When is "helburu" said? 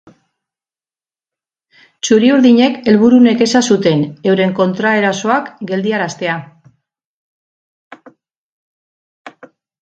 2.91-3.19